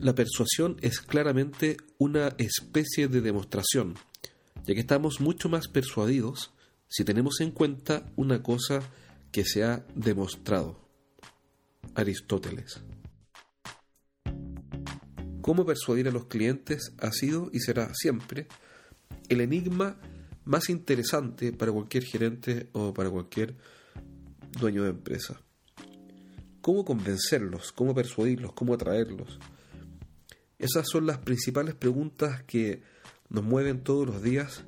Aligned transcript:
La 0.00 0.14
persuasión 0.14 0.78
es 0.80 1.02
claramente 1.02 1.76
una 1.98 2.28
especie 2.38 3.06
de 3.06 3.20
demostración, 3.20 3.96
ya 4.64 4.72
que 4.72 4.80
estamos 4.80 5.20
mucho 5.20 5.50
más 5.50 5.68
persuadidos 5.68 6.54
si 6.88 7.04
tenemos 7.04 7.42
en 7.42 7.50
cuenta 7.50 8.10
una 8.16 8.42
cosa 8.42 8.80
que 9.30 9.44
se 9.44 9.62
ha 9.62 9.84
demostrado. 9.94 10.80
Aristóteles. 11.94 12.80
Cómo 15.42 15.66
persuadir 15.66 16.08
a 16.08 16.12
los 16.12 16.24
clientes 16.28 16.94
ha 16.98 17.12
sido 17.12 17.50
y 17.52 17.60
será 17.60 17.92
siempre 17.92 18.48
el 19.28 19.42
enigma 19.42 20.00
más 20.46 20.70
interesante 20.70 21.52
para 21.52 21.72
cualquier 21.72 22.04
gerente 22.04 22.70
o 22.72 22.94
para 22.94 23.10
cualquier 23.10 23.54
dueño 24.58 24.82
de 24.84 24.90
empresa. 24.90 25.42
¿Cómo 26.62 26.86
convencerlos? 26.86 27.70
¿Cómo 27.72 27.94
persuadirlos? 27.94 28.54
¿Cómo 28.54 28.72
atraerlos? 28.72 29.38
Esas 30.60 30.90
son 30.90 31.06
las 31.06 31.16
principales 31.16 31.74
preguntas 31.74 32.42
que 32.42 32.82
nos 33.30 33.42
mueven 33.42 33.82
todos 33.82 34.06
los 34.06 34.22
días, 34.22 34.64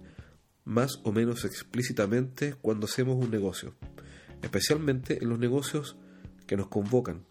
más 0.65 0.99
o 1.03 1.13
menos 1.13 1.45
explícitamente, 1.45 2.55
cuando 2.63 2.87
hacemos 2.87 3.23
un 3.23 3.31
negocio, 3.31 3.75
especialmente 4.41 5.23
en 5.23 5.29
los 5.29 5.39
negocios 5.39 5.97
que 6.47 6.57
nos 6.57 6.69
convocan 6.69 7.27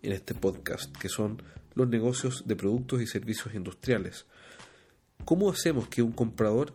en 0.00 0.12
este 0.12 0.32
podcast, 0.32 0.96
que 0.96 1.10
son 1.10 1.42
los 1.74 1.86
negocios 1.86 2.44
de 2.46 2.56
productos 2.56 3.02
y 3.02 3.06
servicios 3.06 3.54
industriales. 3.54 4.24
¿Cómo 5.26 5.50
hacemos 5.50 5.86
que 5.88 6.00
un 6.00 6.12
comprador 6.12 6.74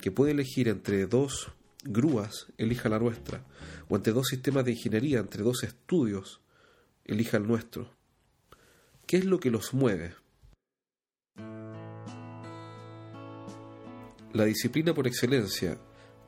que 0.00 0.10
puede 0.10 0.32
elegir 0.32 0.68
entre 0.68 1.04
dos 1.06 1.52
grúas 1.84 2.46
elija 2.56 2.88
la 2.88 2.98
nuestra, 2.98 3.44
o 3.90 3.96
entre 3.96 4.14
dos 4.14 4.28
sistemas 4.28 4.64
de 4.64 4.72
ingeniería, 4.72 5.18
entre 5.18 5.42
dos 5.42 5.64
estudios, 5.64 6.40
elija 7.04 7.36
el 7.36 7.46
nuestro? 7.46 7.94
¿Qué 9.06 9.18
es 9.18 9.24
lo 9.26 9.38
que 9.38 9.50
los 9.50 9.74
mueve? 9.74 10.14
La 14.32 14.44
disciplina 14.44 14.94
por 14.94 15.06
excelencia 15.06 15.78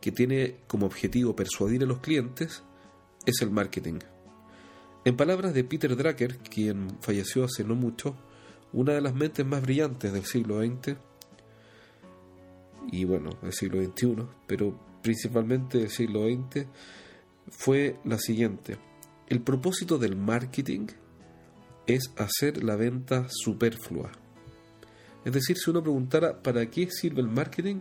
que 0.00 0.12
tiene 0.12 0.58
como 0.66 0.86
objetivo 0.86 1.34
persuadir 1.34 1.82
a 1.82 1.86
los 1.86 2.00
clientes 2.00 2.62
es 3.24 3.40
el 3.40 3.50
marketing. 3.50 3.98
En 5.04 5.16
palabras 5.16 5.54
de 5.54 5.64
Peter 5.64 5.96
Drucker, 5.96 6.38
quien 6.38 6.98
falleció 7.00 7.44
hace 7.44 7.64
no 7.64 7.74
mucho, 7.74 8.14
una 8.72 8.92
de 8.92 9.00
las 9.00 9.14
mentes 9.14 9.46
más 9.46 9.62
brillantes 9.62 10.12
del 10.12 10.24
siglo 10.24 10.60
XX, 10.60 10.96
y 12.92 13.04
bueno, 13.04 13.30
del 13.42 13.52
siglo 13.52 13.82
XXI, 13.82 14.16
pero 14.46 14.78
principalmente 15.02 15.78
del 15.78 15.90
siglo 15.90 16.26
XX, 16.26 16.66
fue 17.48 17.96
la 18.04 18.18
siguiente. 18.18 18.76
El 19.28 19.40
propósito 19.40 19.98
del 19.98 20.14
marketing 20.14 20.88
es 21.86 22.10
hacer 22.16 22.62
la 22.62 22.76
venta 22.76 23.26
superflua. 23.28 24.10
Es 25.24 25.32
decir, 25.32 25.56
si 25.56 25.70
uno 25.70 25.82
preguntara 25.82 26.42
¿para 26.42 26.66
qué 26.70 26.90
sirve 26.90 27.20
el 27.20 27.28
marketing? 27.28 27.80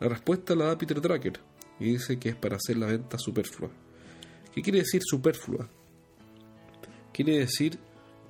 La 0.00 0.08
respuesta 0.08 0.54
la 0.54 0.66
da 0.66 0.78
Peter 0.78 1.00
Drucker 1.00 1.38
y 1.78 1.92
dice 1.92 2.18
que 2.18 2.30
es 2.30 2.36
para 2.36 2.56
hacer 2.56 2.76
la 2.76 2.86
venta 2.86 3.18
superflua. 3.18 3.70
¿Qué 4.54 4.62
quiere 4.62 4.80
decir 4.80 5.00
superflua? 5.04 5.68
Quiere 7.12 7.38
decir 7.38 7.78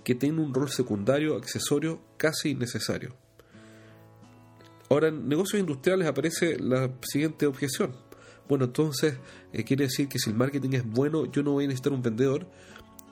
que 0.05 0.15
tiene 0.15 0.41
un 0.41 0.53
rol 0.53 0.69
secundario, 0.69 1.37
accesorio, 1.37 2.01
casi 2.17 2.51
innecesario. 2.51 3.15
Ahora, 4.89 5.09
en 5.09 5.29
negocios 5.29 5.61
industriales 5.61 6.07
aparece 6.07 6.59
la 6.59 6.93
siguiente 7.03 7.47
objeción. 7.47 7.95
Bueno, 8.49 8.67
entonces 8.67 9.17
eh, 9.53 9.65
quiere 9.65 9.85
decir 9.85 10.09
que 10.09 10.19
si 10.19 10.31
el 10.31 10.37
marketing 10.37 10.71
es 10.75 10.85
bueno, 10.85 11.25
yo 11.31 11.43
no 11.43 11.53
voy 11.53 11.65
a 11.65 11.69
necesitar 11.69 11.93
un 11.93 12.03
vendedor, 12.03 12.47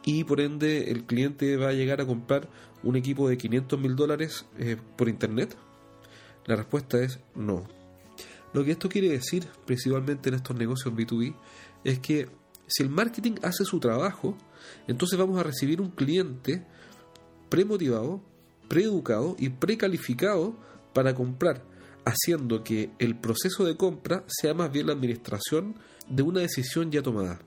y 0.05 0.25
por 0.25 0.41
ende 0.41 0.91
el 0.91 1.05
cliente 1.05 1.57
va 1.57 1.69
a 1.69 1.73
llegar 1.73 2.01
a 2.01 2.07
comprar 2.07 2.49
un 2.83 2.97
equipo 2.97 3.29
de 3.29 3.37
500 3.37 3.79
mil 3.79 3.97
dólares 3.97 4.47
eh, 4.59 4.77
por 4.97 5.09
internet? 5.09 5.57
La 6.47 6.57
respuesta 6.57 6.99
es 7.03 7.21
no. 7.35 7.67
Lo 8.53 8.65
que 8.65 8.73
esto 8.73 8.89
quiere 8.89 9.09
decir, 9.09 9.47
principalmente 9.67 10.29
en 10.29 10.35
estos 10.35 10.57
negocios 10.57 10.93
B2B, 10.95 11.35
es 11.85 11.99
que 12.01 12.29
si 12.67 12.83
el 12.83 12.89
marketing 12.89 13.35
hace 13.43 13.65
su 13.65 13.79
trabajo, 13.79 14.37
entonces 14.87 15.19
vamos 15.19 15.39
a 15.39 15.43
recibir 15.43 15.81
un 15.81 15.91
cliente 15.91 16.65
premotivado, 17.49 18.21
preeducado 18.69 19.37
y 19.39 19.51
precalificado 19.51 20.57
para 20.93 21.15
comprar, 21.15 21.65
haciendo 22.05 22.65
que 22.65 22.91
el 22.99 23.17
proceso 23.17 23.65
de 23.65 23.77
compra 23.77 24.25
sea 24.27 24.55
más 24.55 24.73
bien 24.73 24.87
la 24.87 24.93
administración 24.93 25.77
de 26.09 26.23
una 26.23 26.41
decisión 26.41 26.91
ya 26.91 27.03
tomada. 27.03 27.41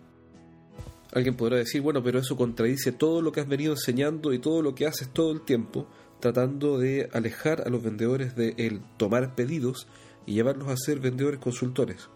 Alguien 1.14 1.36
podrá 1.36 1.58
decir, 1.58 1.82
bueno, 1.82 2.02
pero 2.02 2.20
eso 2.20 2.36
contradice 2.36 2.92
todo 2.92 3.22
lo 3.22 3.32
que 3.32 3.40
has 3.40 3.48
venido 3.48 3.74
enseñando 3.74 4.34
y 4.34 4.40
todo 4.40 4.64
lo 4.64 4.74
que 4.74 4.88
haces 4.88 5.10
todo 5.10 5.32
el 5.32 5.42
tiempo, 5.42 5.88
tratando 6.20 6.80
de 6.80 7.08
alejar 7.14 7.62
a 7.68 7.70
los 7.70 7.84
vendedores 7.84 8.36
de 8.36 8.56
el 8.58 8.82
tomar 8.98 9.36
pedidos 9.36 9.88
y 10.26 10.34
llevarlos 10.34 10.70
a 10.70 10.78
ser 10.78 11.00
vendedores 11.00 11.40
consultores. 11.40 12.10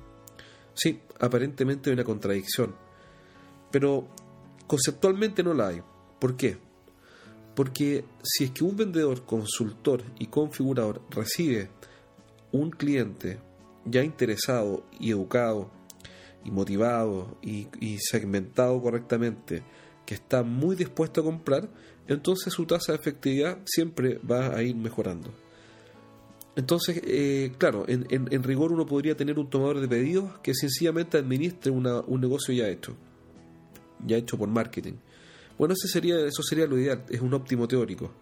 Sí, 0.74 1.00
aparentemente 1.20 1.90
hay 1.90 1.94
una 1.94 2.04
contradicción, 2.04 2.76
pero 3.72 4.08
conceptualmente 4.66 5.44
no 5.44 5.54
la 5.54 5.68
hay. 5.68 5.82
¿Por 6.20 6.36
qué? 6.36 6.58
Porque 7.56 8.04
si 8.24 8.46
es 8.46 8.52
que 8.52 8.64
un 8.64 8.78
vendedor, 8.78 9.26
consultor 9.26 10.04
y 10.18 10.28
configurador 10.28 11.02
recibe 11.12 11.70
un 12.52 12.72
cliente 12.72 13.40
ya 13.86 14.04
interesado 14.04 14.86
y 15.00 15.12
educado 15.12 15.70
y 16.48 16.52
motivado 16.52 17.38
y, 17.42 17.98
segmentado 18.00 18.82
correctamente, 18.82 19.64
que 20.06 20.16
está 20.16 20.44
muy 20.44 20.76
dispuesto 20.78 21.22
a 21.22 21.24
comprar, 21.26 21.70
entonces 22.08 22.54
su 22.54 22.66
tasa 22.66 22.94
de 22.94 23.00
efectividad 23.00 23.60
siempre 23.66 24.20
va 24.20 24.56
a 24.56 24.64
ir 24.64 24.76
mejorando. 24.76 25.34
Entonces, 26.56 27.02
eh, 27.06 27.52
claro, 27.58 27.86
en, 27.88 28.44
rigor 28.44 28.72
uno 28.72 28.86
podría 28.86 29.16
tener 29.16 29.38
un 29.38 29.50
tomador 29.50 29.82
de 29.82 29.88
pedidos 29.88 30.40
que 30.40 30.56
sencillamente 30.56 31.18
administre 31.18 31.70
una, 31.70 32.00
un 32.00 32.22
negocio 32.22 32.54
ya 32.54 32.68
hecho, 32.70 32.96
ya 34.06 34.18
hecho 34.18 34.38
por 34.38 34.48
marketing. 34.48 34.94
Bueno, 35.58 35.74
ese 35.74 35.88
sería, 35.88 36.26
eso 36.26 36.42
sería 36.44 36.66
lo 36.66 36.80
ideal, 36.80 37.04
es 37.10 37.20
un 37.20 37.34
óptimo 37.34 37.68
teórico, 37.68 38.14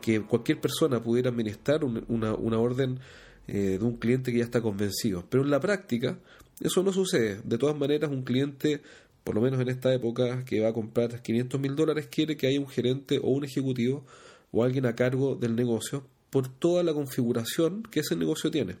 que 0.00 0.22
cualquier 0.22 0.60
persona 0.60 1.02
pudiera 1.02 1.30
administrar 1.30 1.84
una, 1.84 2.34
una, 2.34 2.58
orden 2.58 3.00
eh, 3.48 3.76
de 3.78 3.84
un 3.84 3.96
cliente 3.96 4.30
que 4.30 4.38
ya 4.38 4.44
está 4.44 4.62
convencido. 4.62 5.24
Pero 5.28 5.42
en 5.42 5.50
la 5.50 5.60
práctica, 5.60 6.18
eso 6.64 6.82
no 6.82 6.92
sucede. 6.92 7.40
De 7.44 7.58
todas 7.58 7.76
maneras, 7.76 8.10
un 8.10 8.22
cliente, 8.22 8.80
por 9.24 9.34
lo 9.34 9.40
menos 9.40 9.60
en 9.60 9.68
esta 9.68 9.92
época, 9.92 10.44
que 10.44 10.60
va 10.60 10.68
a 10.68 10.72
comprar 10.72 11.22
500 11.22 11.60
mil 11.60 11.76
dólares, 11.76 12.08
quiere 12.10 12.36
que 12.36 12.46
haya 12.46 12.60
un 12.60 12.68
gerente 12.68 13.18
o 13.18 13.28
un 13.30 13.44
ejecutivo 13.44 14.04
o 14.50 14.64
alguien 14.64 14.86
a 14.86 14.94
cargo 14.94 15.34
del 15.34 15.56
negocio 15.56 16.06
por 16.30 16.48
toda 16.48 16.82
la 16.82 16.94
configuración 16.94 17.82
que 17.82 18.00
ese 18.00 18.16
negocio 18.16 18.50
tiene. 18.50 18.76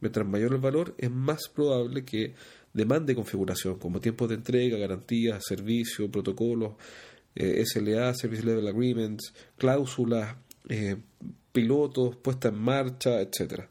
Mientras 0.00 0.26
mayor 0.26 0.52
el 0.52 0.60
valor, 0.60 0.94
es 0.98 1.10
más 1.10 1.48
probable 1.48 2.04
que 2.04 2.34
demande 2.72 3.14
configuración, 3.14 3.78
como 3.78 4.00
tiempos 4.00 4.28
de 4.28 4.36
entrega, 4.36 4.78
garantías, 4.78 5.42
servicios, 5.46 6.10
protocolos, 6.10 6.74
eh, 7.34 7.64
SLA, 7.64 8.14
Service 8.14 8.44
Level 8.44 8.66
Agreements, 8.66 9.32
cláusulas, 9.56 10.36
eh, 10.68 10.96
pilotos, 11.52 12.16
puesta 12.16 12.48
en 12.48 12.58
marcha, 12.58 13.20
etcétera. 13.20 13.68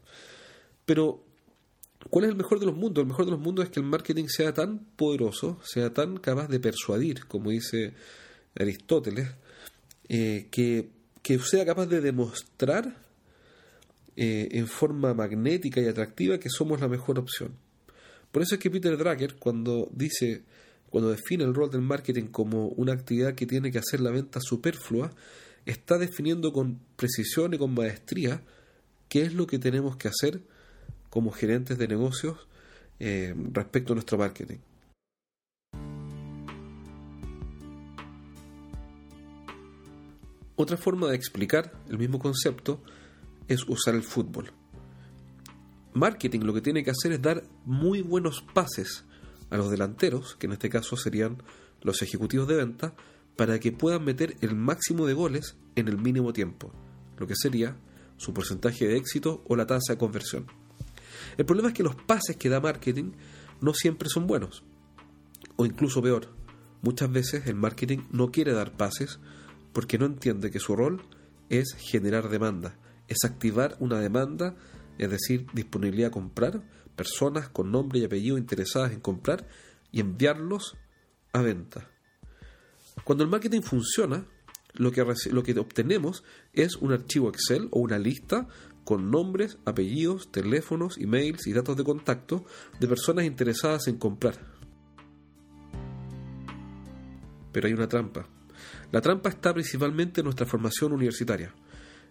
Pero 0.85 1.23
¿Cuál 2.11 2.25
es 2.25 2.31
el 2.31 2.35
mejor 2.35 2.59
de 2.59 2.65
los 2.65 2.75
mundos? 2.75 3.03
El 3.03 3.07
mejor 3.07 3.23
de 3.23 3.31
los 3.31 3.39
mundos 3.39 3.63
es 3.63 3.71
que 3.71 3.79
el 3.79 3.85
marketing 3.85 4.25
sea 4.27 4.53
tan 4.53 4.79
poderoso, 4.79 5.61
sea 5.63 5.93
tan 5.93 6.17
capaz 6.17 6.49
de 6.49 6.59
persuadir, 6.59 7.25
como 7.25 7.51
dice 7.51 7.93
Aristóteles, 8.53 9.29
eh, 10.09 10.49
que, 10.51 10.89
sea 11.39 11.65
capaz 11.65 11.85
de 11.85 12.01
demostrar 12.01 12.97
eh, 14.17 14.49
en 14.51 14.67
forma 14.67 15.13
magnética 15.13 15.79
y 15.79 15.87
atractiva 15.87 16.37
que 16.37 16.49
somos 16.49 16.81
la 16.81 16.89
mejor 16.89 17.17
opción. 17.17 17.53
Por 18.29 18.41
eso 18.41 18.55
es 18.55 18.61
que 18.61 18.69
Peter 18.69 18.97
Drucker, 18.97 19.35
cuando 19.35 19.87
dice, 19.93 20.43
cuando 20.89 21.11
define 21.11 21.45
el 21.45 21.53
rol 21.53 21.71
del 21.71 21.79
marketing 21.79 22.25
como 22.25 22.67
una 22.67 22.91
actividad 22.91 23.35
que 23.35 23.45
tiene 23.45 23.71
que 23.71 23.79
hacer 23.79 24.01
la 24.01 24.11
venta 24.11 24.41
superflua, 24.41 25.13
está 25.65 25.97
definiendo 25.97 26.51
con 26.51 26.77
precisión 26.97 27.53
y 27.53 27.57
con 27.57 27.73
maestría 27.73 28.43
qué 29.07 29.21
es 29.21 29.33
lo 29.33 29.47
que 29.47 29.59
tenemos 29.59 29.95
que 29.95 30.09
hacer 30.09 30.41
como 31.11 31.31
gerentes 31.31 31.77
de 31.77 31.87
negocios 31.87 32.47
eh, 32.99 33.35
respecto 33.51 33.93
a 33.93 33.95
nuestro 33.95 34.17
marketing. 34.17 34.57
Otra 40.55 40.77
forma 40.77 41.09
de 41.09 41.15
explicar 41.15 41.73
el 41.89 41.97
mismo 41.97 42.17
concepto 42.17 42.81
es 43.47 43.67
usar 43.67 43.93
el 43.93 44.03
fútbol. 44.03 44.51
Marketing 45.93 46.39
lo 46.41 46.53
que 46.53 46.61
tiene 46.61 46.83
que 46.83 46.91
hacer 46.91 47.11
es 47.11 47.21
dar 47.21 47.43
muy 47.65 48.01
buenos 48.01 48.41
pases 48.53 49.03
a 49.49 49.57
los 49.57 49.69
delanteros, 49.69 50.35
que 50.37 50.47
en 50.47 50.53
este 50.53 50.69
caso 50.69 50.95
serían 50.95 51.43
los 51.81 52.01
ejecutivos 52.01 52.47
de 52.47 52.55
venta, 52.55 52.93
para 53.35 53.59
que 53.59 53.71
puedan 53.71 54.05
meter 54.05 54.37
el 54.41 54.55
máximo 54.55 55.05
de 55.05 55.13
goles 55.13 55.57
en 55.75 55.87
el 55.87 55.97
mínimo 55.97 56.31
tiempo, 56.31 56.71
lo 57.17 57.27
que 57.27 57.35
sería 57.35 57.75
su 58.15 58.33
porcentaje 58.33 58.87
de 58.87 58.97
éxito 58.97 59.43
o 59.47 59.55
la 59.55 59.67
tasa 59.67 59.93
de 59.93 59.97
conversión. 59.97 60.60
El 61.37 61.45
problema 61.45 61.69
es 61.69 61.73
que 61.73 61.83
los 61.83 61.95
pases 61.95 62.37
que 62.37 62.49
da 62.49 62.59
marketing 62.59 63.11
no 63.61 63.73
siempre 63.73 64.09
son 64.09 64.27
buenos, 64.27 64.63
o 65.55 65.65
incluso 65.65 66.01
peor, 66.01 66.27
muchas 66.81 67.11
veces 67.11 67.47
el 67.47 67.55
marketing 67.55 67.99
no 68.11 68.31
quiere 68.31 68.53
dar 68.53 68.75
pases 68.75 69.19
porque 69.73 69.97
no 69.97 70.05
entiende 70.05 70.51
que 70.51 70.59
su 70.59 70.75
rol 70.75 71.01
es 71.49 71.73
generar 71.77 72.29
demanda, 72.29 72.77
es 73.07 73.17
activar 73.23 73.75
una 73.79 73.99
demanda, 73.99 74.55
es 74.97 75.09
decir, 75.09 75.47
disponibilidad 75.53 76.09
a 76.09 76.11
comprar, 76.11 76.63
personas 76.95 77.49
con 77.49 77.71
nombre 77.71 77.99
y 77.99 78.05
apellido 78.05 78.37
interesadas 78.37 78.91
en 78.91 78.99
comprar 78.99 79.47
y 79.91 79.99
enviarlos 79.99 80.77
a 81.33 81.41
venta. 81.41 81.89
Cuando 83.03 83.23
el 83.23 83.29
marketing 83.29 83.61
funciona, 83.61 84.25
lo 84.73 84.91
que, 84.91 85.05
lo 85.31 85.43
que 85.43 85.59
obtenemos 85.59 86.23
es 86.53 86.75
un 86.77 86.93
archivo 86.93 87.29
Excel 87.29 87.67
o 87.71 87.79
una 87.79 87.99
lista 87.99 88.47
con 88.91 89.09
nombres, 89.09 89.57
apellidos, 89.63 90.33
teléfonos, 90.33 90.97
emails 90.97 91.47
y 91.47 91.53
datos 91.53 91.77
de 91.77 91.85
contacto 91.85 92.43
de 92.77 92.89
personas 92.89 93.23
interesadas 93.23 93.87
en 93.87 93.97
comprar. 93.97 94.35
Pero 97.53 97.67
hay 97.67 97.73
una 97.73 97.87
trampa. 97.87 98.27
La 98.91 98.99
trampa 98.99 99.29
está 99.29 99.53
principalmente 99.53 100.19
en 100.19 100.25
nuestra 100.25 100.45
formación 100.45 100.91
universitaria. 100.91 101.55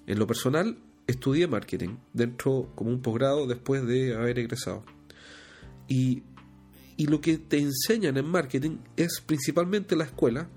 En 0.06 0.18
lo 0.18 0.26
personal, 0.26 0.78
estudié 1.06 1.46
marketing 1.48 1.98
dentro 2.14 2.72
como 2.74 2.88
un 2.88 3.02
posgrado 3.02 3.46
después 3.46 3.86
de 3.86 4.16
haber 4.16 4.38
egresado. 4.38 4.82
Y, 5.86 6.22
y 6.96 7.08
lo 7.08 7.20
que 7.20 7.36
te 7.36 7.58
enseñan 7.58 8.16
en 8.16 8.24
marketing 8.24 8.78
es 8.96 9.20
principalmente 9.20 9.96
la 9.96 10.04
escuela 10.04 10.48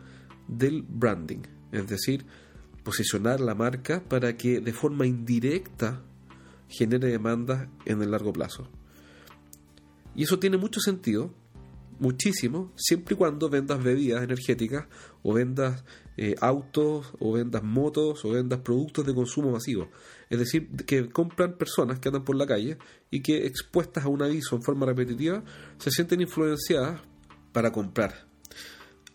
del 0.48 0.84
branding, 0.84 1.42
es 1.74 1.86
decir, 1.86 2.26
posicionar 2.86 3.42
la 3.42 3.56
marca 3.56 4.02
para 4.08 4.38
que 4.38 4.62
de 4.62 4.72
forma 4.72 5.06
indirecta 5.06 6.02
genere 6.74 7.08
demandas 7.08 7.68
en 7.86 8.02
el 8.02 8.12
largo 8.12 8.34
plazo. 8.34 8.68
Y 10.16 10.24
eso 10.24 10.40
tiene 10.40 10.58
mucho 10.58 10.80
sentido, 10.80 11.34
muchísimo, 12.00 12.72
siempre 12.76 13.16
y 13.16 13.18
cuando 13.18 13.50
vendas 13.50 13.84
bebidas 13.84 14.24
energéticas 14.24 14.88
o 15.22 15.34
vendas 15.34 15.84
eh, 16.18 16.36
autos 16.42 17.14
o 17.20 17.34
vendas 17.34 17.64
motos 17.64 18.24
o 18.26 18.32
vendas 18.32 18.60
productos 18.60 19.06
de 19.06 19.14
consumo 19.14 19.52
masivo. 19.52 19.90
Es 20.30 20.40
decir, 20.40 20.70
que 20.86 21.10
compran 21.10 21.58
personas 21.58 22.00
que 22.00 22.10
andan 22.10 22.24
por 22.24 22.36
la 22.36 22.46
calle 22.46 22.78
y 23.10 23.22
que 23.22 23.46
expuestas 23.46 24.06
a 24.06 24.10
un 24.10 24.22
aviso 24.22 24.56
en 24.56 24.64
forma 24.64 24.86
repetitiva 24.86 25.44
se 25.78 25.92
sienten 25.92 26.22
influenciadas 26.22 27.02
para 27.52 27.72
comprar. 27.72 28.28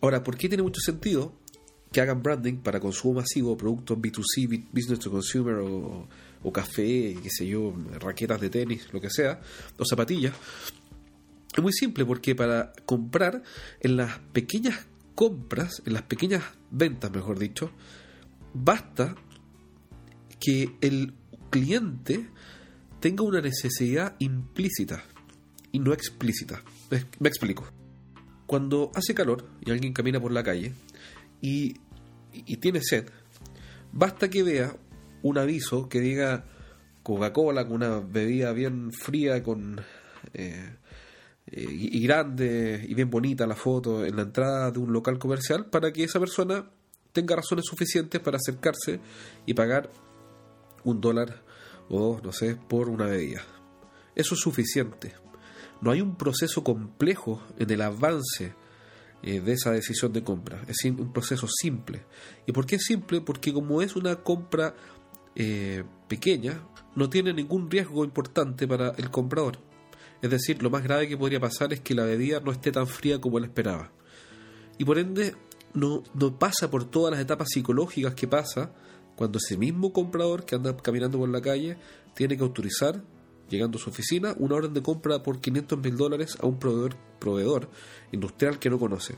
Ahora, 0.01 0.23
¿por 0.23 0.37
qué 0.37 0.47
tiene 0.47 0.63
mucho 0.63 0.81
sentido 0.81 1.33
que 1.91 2.01
hagan 2.01 2.21
branding 2.21 2.57
para 2.57 2.79
consumo 2.79 3.15
masivo, 3.15 3.57
productos 3.57 3.97
B2C, 3.97 4.67
business 4.71 4.99
to 4.99 5.11
consumer 5.11 5.55
o, 5.55 6.07
o 6.43 6.51
café, 6.51 7.15
qué 7.21 7.29
sé 7.29 7.47
yo, 7.47 7.73
raquetas 7.99 8.39
de 8.41 8.49
tenis, 8.49 8.87
lo 8.93 9.01
que 9.01 9.09
sea, 9.09 9.41
o 9.77 9.85
zapatillas? 9.85 10.33
Es 11.55 11.61
muy 11.61 11.73
simple 11.73 12.05
porque 12.05 12.35
para 12.35 12.73
comprar 12.85 13.43
en 13.81 13.97
las 13.97 14.19
pequeñas 14.31 14.85
compras, 15.15 15.81
en 15.85 15.93
las 15.93 16.03
pequeñas 16.03 16.43
ventas, 16.71 17.11
mejor 17.11 17.39
dicho, 17.39 17.71
basta 18.53 19.15
que 20.39 20.75
el 20.81 21.13
cliente 21.49 22.29
tenga 22.99 23.23
una 23.23 23.41
necesidad 23.41 24.15
implícita 24.19 25.03
y 25.71 25.79
no 25.79 25.93
explícita. 25.93 26.63
Me 27.19 27.29
explico. 27.29 27.67
Cuando 28.45 28.91
hace 28.95 29.13
calor 29.13 29.47
y 29.65 29.71
alguien 29.71 29.93
camina 29.93 30.19
por 30.19 30.31
la 30.31 30.43
calle 30.43 30.73
y, 31.41 31.75
tiene 32.59 32.81
sed, 32.81 33.09
basta 33.91 34.29
que 34.29 34.43
vea 34.43 34.75
un 35.23 35.37
aviso 35.37 35.89
que 35.89 35.99
diga 35.99 36.45
Coca-Cola 37.03 37.65
con 37.65 37.77
una 37.77 37.99
bebida 37.99 38.51
bien 38.53 38.91
fría 38.91 39.41
con 39.43 39.79
eh, 40.33 40.75
eh, 41.47 41.67
y, 41.69 42.01
grande 42.03 42.85
y 42.87 42.93
bien 42.93 43.09
bonita 43.09 43.47
la 43.47 43.55
foto 43.55 44.05
en 44.05 44.15
la 44.15 44.23
entrada 44.23 44.71
de 44.71 44.79
un 44.79 44.93
local 44.93 45.17
comercial 45.17 45.65
para 45.65 45.91
que 45.91 46.03
esa 46.03 46.19
persona 46.19 46.69
tenga 47.11 47.35
razones 47.35 47.65
suficientes 47.65 48.21
para 48.21 48.37
acercarse 48.37 48.99
y 49.45 49.53
pagar 49.53 49.89
un 50.83 51.01
dólar 51.01 51.43
o 51.89 52.19
no 52.23 52.31
sé 52.31 52.55
por 52.55 52.89
una 52.89 53.05
bebida. 53.05 53.41
Eso 54.15 54.35
es 54.35 54.41
suficiente 54.41 55.13
no 55.81 55.91
hay 55.91 56.01
un 56.01 56.15
proceso 56.15 56.63
complejo 56.63 57.41
en 57.57 57.69
el 57.69 57.81
avance 57.81 58.53
eh, 59.21 59.39
de 59.39 59.53
esa 59.53 59.71
decisión 59.71 60.11
de 60.13 60.23
compra. 60.23 60.61
Es 60.67 60.83
un 60.85 61.13
proceso 61.13 61.47
simple. 61.47 62.05
¿Y 62.45 62.51
por 62.51 62.65
qué 62.65 62.75
es 62.75 62.83
simple? 62.83 63.21
Porque 63.21 63.53
como 63.53 63.81
es 63.81 63.95
una 63.95 64.17
compra 64.17 64.75
eh, 65.41 65.85
pequeña, 66.09 66.61
no 66.95 67.09
tiene 67.09 67.31
ningún 67.31 67.71
riesgo 67.71 68.03
importante 68.03 68.67
para 68.67 68.89
el 68.97 69.09
comprador. 69.09 69.57
Es 70.21 70.29
decir, 70.29 70.61
lo 70.61 70.69
más 70.69 70.83
grave 70.83 71.07
que 71.07 71.15
podría 71.15 71.39
pasar 71.39 71.71
es 71.71 71.79
que 71.79 71.95
la 71.95 72.03
bebida 72.03 72.41
no 72.41 72.51
esté 72.51 72.73
tan 72.73 72.87
fría 72.87 73.21
como 73.21 73.37
él 73.37 73.45
esperaba. 73.45 73.89
Y 74.77 74.83
por 74.83 74.99
ende, 74.99 75.35
no, 75.73 76.03
pasa 76.37 76.69
por 76.69 76.83
todas 76.83 77.13
las 77.13 77.21
etapas 77.21 77.47
psicológicas 77.53 78.15
que 78.15 78.27
pasa 78.27 78.73
cuando 79.15 79.37
ese 79.37 79.55
mismo 79.55 79.93
comprador 79.93 80.43
que 80.43 80.55
anda 80.55 80.75
caminando 80.75 81.17
por 81.17 81.29
la 81.29 81.39
calle 81.39 81.77
tiene 82.15 82.35
que 82.35 82.43
autorizar 82.43 83.01
llegando 83.49 83.77
a 83.77 83.81
su 83.81 83.89
oficina, 83.89 84.35
una 84.39 84.55
orden 84.55 84.73
de 84.73 84.83
compra 84.83 85.23
por 85.23 85.39
500 85.39 85.79
mil 85.79 85.95
dólares 85.95 86.37
a 86.41 86.47
un 86.47 86.59
proveedor, 86.59 87.69
industrial 88.11 88.59
que 88.59 88.69
no 88.69 88.77
conoce. 88.77 89.15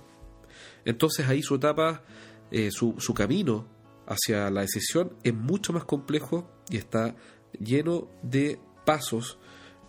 Entonces 0.86 1.28
ahí 1.28 1.42
su 1.42 1.56
etapa, 1.56 2.04
eh, 2.52 2.70
su 2.70 3.14
camino 3.16 3.81
hacia 4.12 4.50
la 4.50 4.62
decisión 4.62 5.14
es 5.24 5.34
mucho 5.34 5.74
más 5.74 5.86
complejo 5.86 6.50
y 6.70 6.78
está 6.78 7.16
lleno 7.60 8.10
de 8.22 8.60
pasos 8.86 9.40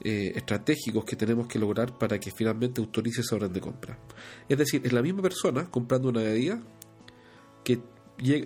eh, 0.01 0.33
estratégicos 0.35 1.05
que 1.05 1.17
tenemos 1.17 1.47
que 1.49 1.59
lograr 1.59 1.99
para 1.99 2.19
que 2.19 2.31
finalmente 2.31 2.81
autorice 2.81 3.23
esa 3.23 3.37
orden 3.37 3.53
de 3.53 3.61
compra. 3.61 3.99
Es 4.49 4.59
decir, 4.59 4.83
es 4.85 4.93
la 4.93 5.03
misma 5.03 5.23
persona 5.23 5.71
comprando 5.71 6.09
una 6.09 6.23
bebida 6.23 6.63
que 7.65 7.81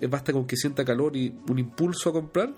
basta 0.09 0.33
con 0.33 0.47
que 0.47 0.55
sienta 0.55 0.83
calor 0.83 1.15
y 1.15 1.35
un 1.49 1.59
impulso 1.59 2.09
a 2.09 2.13
comprar 2.13 2.53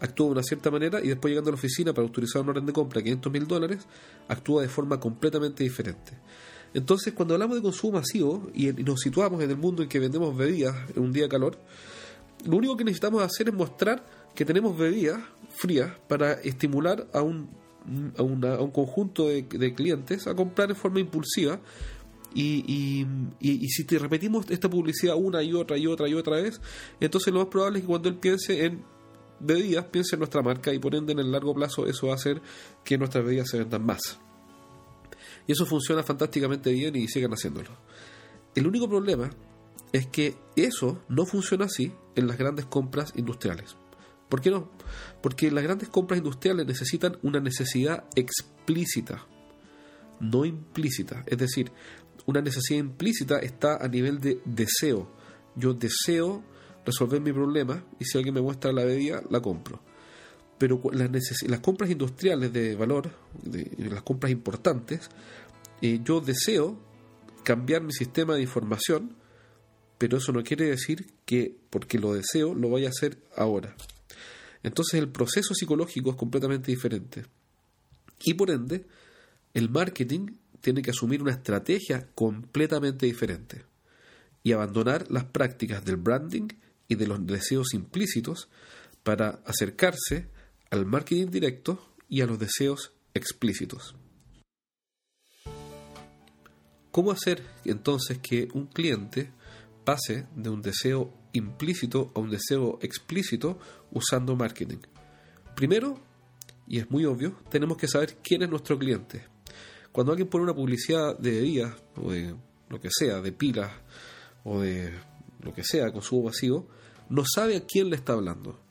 actúa 0.00 0.26
de 0.26 0.32
una 0.32 0.42
cierta 0.42 0.70
manera 0.70 1.00
y 1.02 1.08
después 1.08 1.30
llegando 1.30 1.50
a 1.50 1.52
la 1.52 1.58
oficina 1.58 1.92
para 1.92 2.06
autorizar 2.06 2.42
una 2.42 2.52
orden 2.52 2.66
de 2.66 2.72
compra 2.72 2.98
de 2.98 3.04
500 3.04 3.32
mil 3.32 3.46
dólares, 3.46 3.86
actúa 4.28 4.62
de 4.62 4.68
forma 4.68 4.98
completamente 4.98 5.62
diferente. 5.62 6.18
Entonces, 6.72 7.12
cuando 7.12 7.34
hablamos 7.34 7.56
de 7.56 7.62
consumo 7.62 7.98
masivo 7.98 8.48
y, 8.54 8.72
nos 8.72 9.00
situamos 9.00 9.42
en 9.42 9.50
el 9.50 9.56
mundo 9.56 9.82
en 9.82 9.88
que 9.88 9.98
vendemos 9.98 10.36
bebidas 10.36 10.76
en 10.94 11.02
un 11.02 11.12
día 11.12 11.24
de 11.24 11.28
calor, 11.28 11.58
lo 12.46 12.56
único 12.56 12.76
que 12.76 12.84
necesitamos 12.84 13.22
hacer 13.22 13.48
es 13.48 13.54
mostrar 13.54 14.04
que 14.34 14.44
tenemos 14.44 14.76
bebidas 14.76 15.20
frías 15.50 15.92
para 16.08 16.34
estimular 16.34 17.06
a 17.12 17.22
un, 17.22 17.50
a, 18.16 18.22
un 18.22 18.70
conjunto 18.70 19.28
de, 19.28 19.74
clientes 19.74 20.26
a 20.26 20.34
comprar 20.34 20.70
en 20.70 20.76
forma 20.76 21.00
impulsiva 21.00 21.60
y, 22.32 22.64
y, 22.66 23.06
y, 23.40 23.68
si 23.68 23.84
te 23.84 23.98
repetimos 23.98 24.48
esta 24.50 24.70
publicidad 24.70 25.16
una 25.16 25.42
y 25.42 25.52
otra 25.52 25.76
y 25.76 25.88
otra 25.88 26.08
y 26.08 26.14
otra 26.14 26.36
vez, 26.36 26.60
entonces 27.00 27.32
lo 27.34 27.40
más 27.40 27.48
probable 27.48 27.80
es 27.80 27.82
que 27.82 27.88
cuando 27.88 28.08
él 28.08 28.14
piense 28.14 28.64
en 28.64 28.84
bebidas 29.40 29.86
piense 29.86 30.14
en 30.14 30.20
nuestra 30.20 30.40
marca 30.40 30.72
y 30.72 30.78
por 30.78 30.94
en 30.94 31.08
el 31.08 31.32
largo 31.32 31.54
plazo 31.54 31.86
eso 31.86 32.06
va 32.06 32.12
a 32.12 32.16
hacer 32.16 32.40
que 32.84 32.96
nuestras 32.98 33.24
bebidas 33.24 33.48
se 33.50 33.58
vendan 33.58 33.84
más. 33.84 34.20
Y 35.50 35.52
eso 35.52 35.66
funciona 35.66 36.04
fantásticamente 36.04 36.70
bien 36.70 36.94
y 36.94 37.08
sigan 37.08 37.32
haciéndolo. 37.32 37.70
El 38.54 38.68
único 38.68 38.88
problema 38.88 39.30
es 39.92 40.06
que 40.06 40.36
eso 40.54 41.02
no 41.08 41.26
funciona 41.26 41.64
así 41.64 41.92
en 42.14 42.28
las 42.28 42.38
grandes 42.38 42.66
compras 42.66 43.12
industriales. 43.16 43.74
¿Por 44.28 44.40
qué 44.40 44.52
no? 44.52 44.70
Porque 45.20 45.50
las 45.50 45.64
grandes 45.64 45.88
compras 45.88 46.18
industriales 46.18 46.66
necesitan 46.66 47.18
una 47.22 47.40
necesidad 47.40 48.04
explícita, 48.14 49.26
no 50.20 50.44
implícita. 50.44 51.24
Es 51.26 51.38
decir, 51.38 51.72
una 52.26 52.40
necesidad 52.42 52.78
implícita 52.78 53.40
está 53.40 53.84
a 53.84 53.88
nivel 53.88 54.20
de 54.20 54.40
deseo. 54.44 55.10
Yo 55.56 55.74
deseo 55.74 56.44
resolver 56.86 57.20
mi 57.20 57.32
problema 57.32 57.82
y 57.98 58.04
si 58.04 58.18
alguien 58.18 58.36
me 58.36 58.40
muestra 58.40 58.70
la 58.70 58.84
bebida, 58.84 59.20
la 59.28 59.40
compro. 59.40 59.82
Pero 60.60 60.78
las, 60.92 61.10
las 61.46 61.60
compras 61.60 61.90
industriales 61.90 62.52
de 62.52 62.76
valor, 62.76 63.10
de, 63.42 63.66
las 63.78 64.02
compras 64.02 64.30
importantes, 64.30 65.08
eh, 65.80 66.00
yo 66.04 66.20
deseo 66.20 66.78
cambiar 67.44 67.82
mi 67.82 67.94
sistema 67.94 68.34
de 68.34 68.42
información, 68.42 69.16
pero 69.96 70.18
eso 70.18 70.32
no 70.32 70.42
quiere 70.42 70.68
decir 70.68 71.14
que 71.24 71.56
porque 71.70 71.98
lo 71.98 72.12
deseo 72.12 72.54
lo 72.54 72.68
vaya 72.68 72.88
a 72.88 72.90
hacer 72.90 73.16
ahora. 73.34 73.74
Entonces 74.62 75.00
el 75.00 75.08
proceso 75.08 75.54
psicológico 75.54 76.10
es 76.10 76.16
completamente 76.16 76.70
diferente. 76.70 77.24
Y 78.22 78.34
por 78.34 78.50
ende, 78.50 78.84
el 79.54 79.70
marketing 79.70 80.26
tiene 80.60 80.82
que 80.82 80.90
asumir 80.90 81.22
una 81.22 81.32
estrategia 81.32 82.06
completamente 82.14 83.06
diferente 83.06 83.64
y 84.42 84.52
abandonar 84.52 85.10
las 85.10 85.24
prácticas 85.24 85.86
del 85.86 85.96
branding 85.96 86.48
y 86.86 86.96
de 86.96 87.06
los 87.06 87.26
deseos 87.26 87.72
implícitos 87.72 88.50
para 89.02 89.40
acercarse 89.46 90.28
al 90.70 90.86
marketing 90.86 91.26
directo 91.26 91.84
y 92.08 92.20
a 92.20 92.26
los 92.26 92.38
deseos 92.38 92.92
explícitos. 93.12 93.96
¿Cómo 96.92 97.10
hacer 97.10 97.42
entonces 97.64 98.18
que 98.18 98.48
un 98.54 98.66
cliente 98.66 99.30
pase 99.84 100.26
de 100.34 100.50
un 100.50 100.62
deseo 100.62 101.12
implícito 101.32 102.12
a 102.14 102.20
un 102.20 102.30
deseo 102.30 102.78
explícito 102.82 103.58
usando 103.90 104.36
marketing? 104.36 104.78
Primero, 105.56 106.00
y 106.66 106.78
es 106.78 106.90
muy 106.90 107.04
obvio, 107.04 107.36
tenemos 107.48 107.76
que 107.76 107.88
saber 107.88 108.18
quién 108.22 108.42
es 108.42 108.50
nuestro 108.50 108.78
cliente. 108.78 109.24
Cuando 109.92 110.12
alguien 110.12 110.28
pone 110.28 110.44
una 110.44 110.54
publicidad 110.54 111.18
de 111.18 111.32
bebidas 111.32 111.74
o 111.96 112.12
de 112.12 112.34
lo 112.68 112.80
que 112.80 112.90
sea, 112.90 113.20
de 113.20 113.32
pilas 113.32 113.72
o 114.44 114.60
de 114.60 114.92
lo 115.42 115.52
que 115.52 115.64
sea, 115.64 115.92
consumo 115.92 116.24
vacío, 116.24 116.66
no 117.08 117.24
sabe 117.24 117.56
a 117.56 117.66
quién 117.66 117.90
le 117.90 117.96
está 117.96 118.12
hablando. 118.12 118.69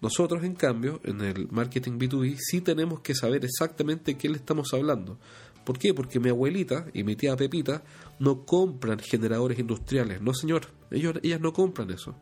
Nosotros, 0.00 0.44
en 0.44 0.54
cambio, 0.54 1.00
en 1.04 1.20
el 1.20 1.48
marketing 1.50 1.98
B2B, 1.98 2.38
sí 2.38 2.62
tenemos 2.62 3.00
que 3.00 3.14
saber 3.14 3.44
exactamente 3.44 4.16
quién 4.16 4.32
le 4.32 4.38
estamos 4.38 4.72
hablando. 4.72 5.18
¿Por 5.64 5.78
qué? 5.78 5.92
Porque 5.92 6.18
mi 6.18 6.30
abuelita 6.30 6.86
y 6.94 7.04
mi 7.04 7.16
tía 7.16 7.36
Pepita 7.36 7.84
no 8.18 8.46
compran 8.46 8.98
generadores 8.98 9.58
industriales. 9.58 10.22
No, 10.22 10.32
señor, 10.32 10.68
ellos, 10.90 11.16
ellas 11.22 11.40
no 11.40 11.52
compran 11.52 11.90
eso. 11.90 12.16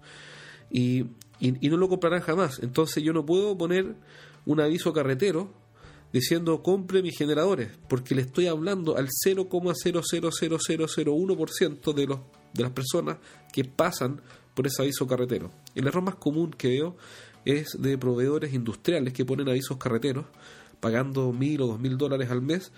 Y, 0.71 1.07
y, 1.39 1.69
no 1.69 1.77
lo 1.77 1.89
comprarán 1.89 2.21
jamás. 2.21 2.59
Entonces 2.63 3.01
yo 3.03 3.13
no 3.13 3.25
puedo 3.25 3.57
poner 3.57 3.95
un 4.45 4.61
aviso 4.61 4.93
carretero 4.93 5.53
diciendo 6.13 6.63
compre 6.63 7.03
mis 7.03 7.17
generadores, 7.17 7.71
porque 7.89 8.15
le 8.15 8.21
estoy 8.23 8.47
hablando 8.47 8.97
al 8.97 9.09
0,000001% 9.09 11.95
de, 11.95 12.07
los, 12.07 12.21
de 12.55 12.63
las 12.63 12.73
personas 12.73 13.19
que 13.53 13.65
pasan 13.65 14.23
por 14.55 14.67
ese 14.67 14.83
aviso 14.83 15.07
carretero. 15.07 15.51
El 15.75 15.87
error 15.87 16.03
más 16.03 16.15
común 16.17 16.51
que 16.51 16.69
veo 16.69 16.97
es 17.49 17.81
de 17.81 17.97
proveedores 17.97 18.53
industriales 18.53 19.13
que 19.13 19.25
ponen 19.25 19.49
avisos 19.49 19.79
carreteros 19.79 20.27
pagando 20.81 21.33
mil 21.33 21.63
o 21.63 21.67
dos 21.67 21.81
mil 21.81 21.97
dólares 21.97 22.31
al 22.31 22.43
mes 22.43 22.73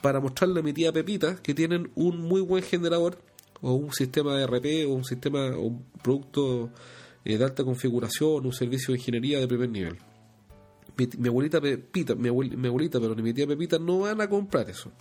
para 0.00 0.20
mostrarle 0.20 0.60
a 0.60 0.62
mi 0.62 0.72
tía 0.72 0.92
Pepita 0.92 1.36
que 1.36 1.54
tienen 1.54 1.90
un 1.94 2.20
muy 2.20 2.40
buen 2.40 2.62
generador 2.62 3.18
o 3.60 3.72
un 3.72 3.92
sistema 3.92 4.36
de 4.36 4.46
RP 4.46 4.86
o 4.88 4.94
un 4.94 5.04
sistema 5.04 5.48
o 5.56 5.62
un 5.62 5.84
producto 6.02 6.70
eh, 7.24 7.38
de 7.38 7.44
alta 7.44 7.64
configuración, 7.64 8.44
un 8.46 8.52
servicio 8.52 8.92
de 8.92 8.98
ingeniería 8.98 9.40
de 9.40 9.48
primer 9.48 9.70
nivel. 9.70 9.98
Mi, 11.18 11.28
abuelita 11.28 11.60
Pepita, 11.60 12.14
mi, 12.14 12.30
mi 12.30 12.68
abuelita, 12.68 13.00
pero 13.00 13.14
ni 13.14 13.22
mi 13.22 13.32
tía 13.32 13.46
Pepita 13.46 13.78
no 13.78 14.00
van 14.00 14.20
a 14.20 14.28
comprar 14.28 14.68
eso. 14.70 14.92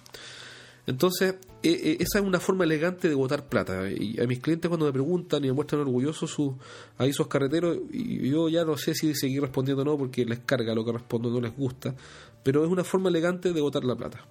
Entonces, 0.87 1.35
e, 1.63 1.69
e, 1.69 1.97
esa 1.99 2.19
es 2.19 2.25
una 2.25 2.39
forma 2.39 2.65
elegante 2.65 3.09
de 3.09 3.15
botar 3.15 3.47
plata. 3.47 3.89
Y 3.89 4.19
a 4.21 4.27
mis 4.27 4.39
clientes 4.39 4.69
cuando 4.69 4.85
me 4.85 4.93
preguntan 4.93 5.43
y 5.43 5.47
me 5.47 5.53
muestran 5.53 5.81
orgullosos 5.81 6.29
sus 6.29 7.27
carreteros, 7.27 7.77
y 7.91 8.29
yo 8.29 8.49
ya 8.49 8.65
no 8.65 8.77
sé 8.77 8.93
si 8.93 9.15
seguir 9.15 9.41
respondiendo 9.41 9.81
o 9.81 9.85
no 9.85 9.97
porque 9.97 10.25
les 10.25 10.39
carga 10.39 10.75
lo 10.75 10.85
que 10.85 10.91
respondo, 10.91 11.29
no 11.29 11.41
les 11.41 11.55
gusta, 11.55 11.95
pero 12.43 12.63
es 12.63 12.69
una 12.69 12.83
forma 12.83 13.09
elegante 13.09 13.53
de 13.53 13.61
botar 13.61 13.83
la 13.83 13.95
plata. 13.95 14.25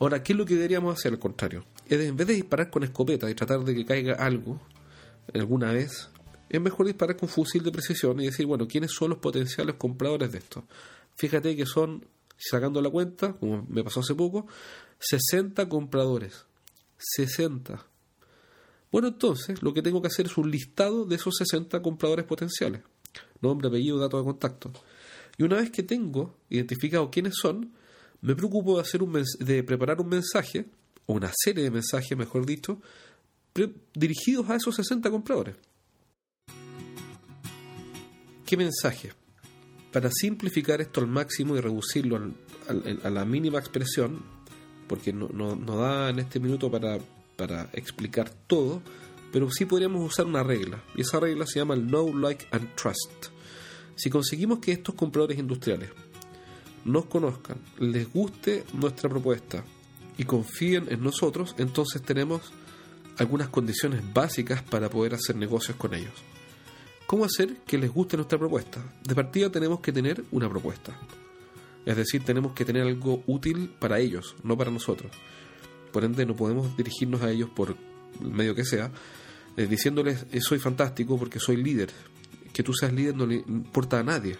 Ahora, 0.00 0.22
¿qué 0.22 0.32
es 0.32 0.38
lo 0.38 0.46
que 0.46 0.54
deberíamos 0.54 0.98
hacer 0.98 1.12
al 1.12 1.18
contrario? 1.18 1.64
Es 1.86 2.00
en 2.00 2.16
vez 2.16 2.26
de 2.26 2.34
disparar 2.34 2.70
con 2.70 2.82
escopeta 2.82 3.30
y 3.30 3.34
tratar 3.34 3.60
de 3.64 3.74
que 3.74 3.84
caiga 3.84 4.14
algo 4.14 4.58
alguna 5.34 5.72
vez, 5.72 6.08
es 6.48 6.60
mejor 6.60 6.86
disparar 6.86 7.16
con 7.16 7.28
fusil 7.28 7.62
de 7.62 7.70
precisión 7.70 8.20
y 8.20 8.24
decir, 8.24 8.46
bueno, 8.46 8.66
¿quiénes 8.66 8.92
son 8.92 9.10
los 9.10 9.18
potenciales 9.18 9.76
compradores 9.76 10.32
de 10.32 10.38
esto? 10.38 10.64
Fíjate 11.14 11.54
que 11.54 11.64
son, 11.66 12.04
sacando 12.36 12.82
la 12.82 12.90
cuenta, 12.90 13.34
como 13.34 13.64
me 13.68 13.84
pasó 13.84 14.00
hace 14.00 14.14
poco, 14.14 14.46
60 15.00 15.68
compradores. 15.68 16.46
60. 16.98 17.84
Bueno, 18.92 19.08
entonces 19.08 19.62
lo 19.62 19.72
que 19.72 19.82
tengo 19.82 20.00
que 20.02 20.08
hacer 20.08 20.26
es 20.26 20.36
un 20.36 20.50
listado 20.50 21.04
de 21.04 21.16
esos 21.16 21.34
60 21.36 21.80
compradores 21.82 22.24
potenciales. 22.26 22.82
Nombre, 23.40 23.68
apellido, 23.68 23.98
dato 23.98 24.18
de 24.18 24.24
contacto. 24.24 24.72
Y 25.38 25.42
una 25.42 25.56
vez 25.56 25.70
que 25.70 25.82
tengo 25.82 26.36
identificado 26.50 27.10
quiénes 27.10 27.34
son, 27.40 27.72
me 28.20 28.34
preocupo 28.34 28.76
de, 28.76 28.82
hacer 28.82 29.02
un 29.02 29.24
de 29.38 29.62
preparar 29.62 30.00
un 30.00 30.08
mensaje, 30.08 30.66
o 31.06 31.14
una 31.14 31.32
serie 31.34 31.64
de 31.64 31.70
mensajes, 31.70 32.16
mejor 32.16 32.44
dicho, 32.44 32.80
dirigidos 33.94 34.50
a 34.50 34.56
esos 34.56 34.76
60 34.76 35.10
compradores. 35.10 35.56
¿Qué 38.44 38.56
mensaje? 38.56 39.12
Para 39.92 40.10
simplificar 40.10 40.80
esto 40.80 41.00
al 41.00 41.06
máximo 41.06 41.56
y 41.56 41.60
reducirlo 41.60 42.34
a 43.02 43.10
la 43.10 43.24
mínima 43.24 43.58
expresión, 43.58 44.22
porque 44.90 45.12
no, 45.12 45.28
no, 45.28 45.76
da 45.76 46.10
en 46.10 46.18
este 46.18 46.40
minuto 46.40 46.68
para, 46.68 46.98
para 47.36 47.70
explicar 47.74 48.28
todo, 48.48 48.82
pero 49.32 49.48
sí 49.48 49.64
podríamos 49.64 50.04
usar 50.04 50.26
una 50.26 50.42
regla, 50.42 50.82
y 50.96 51.02
esa 51.02 51.20
regla 51.20 51.46
se 51.46 51.60
llama 51.60 51.74
el 51.74 51.86
Know, 51.86 52.12
Like 52.12 52.48
and 52.50 52.74
Trust. 52.74 53.26
Si 53.94 54.10
conseguimos 54.10 54.58
que 54.58 54.72
estos 54.72 54.96
compradores 54.96 55.38
industriales 55.38 55.90
nos 56.84 57.06
conozcan, 57.06 57.58
les 57.78 58.12
guste 58.12 58.64
nuestra 58.72 59.08
propuesta 59.08 59.62
y 60.18 60.24
confíen 60.24 60.88
en 60.90 61.04
nosotros, 61.04 61.54
entonces 61.58 62.02
tenemos 62.02 62.52
algunas 63.18 63.48
condiciones 63.48 64.02
básicas 64.12 64.60
para 64.64 64.90
poder 64.90 65.14
hacer 65.14 65.36
negocios 65.36 65.76
con 65.76 65.94
ellos. 65.94 66.14
¿Cómo 67.06 67.26
hacer 67.26 67.58
que 67.58 67.78
les 67.78 67.92
guste 67.92 68.16
nuestra 68.16 68.40
propuesta? 68.40 68.82
De 69.04 69.14
partida 69.14 69.52
tenemos 69.52 69.78
que 69.78 69.92
tener 69.92 70.24
una 70.32 70.48
propuesta. 70.48 70.98
Es 71.86 71.96
decir, 71.96 72.22
tenemos 72.24 72.52
que 72.52 72.64
tener 72.64 72.82
algo 72.82 73.22
útil 73.26 73.70
para 73.78 73.98
ellos, 73.98 74.36
no 74.42 74.56
para 74.56 74.70
nosotros. 74.70 75.12
Por 75.92 76.04
ende, 76.04 76.26
no 76.26 76.36
podemos 76.36 76.76
dirigirnos 76.76 77.22
a 77.22 77.30
ellos 77.30 77.50
por 77.50 77.76
el 78.20 78.30
medio 78.30 78.54
que 78.54 78.64
sea, 78.64 78.92
eh, 79.56 79.66
diciéndoles 79.66 80.26
eh, 80.30 80.40
soy 80.40 80.58
fantástico 80.58 81.18
porque 81.18 81.40
soy 81.40 81.56
líder. 81.56 81.90
Que 82.52 82.62
tú 82.62 82.72
seas 82.72 82.92
líder 82.92 83.16
no 83.16 83.26
le 83.26 83.36
importa 83.36 84.00
a 84.00 84.02
nadie, 84.02 84.36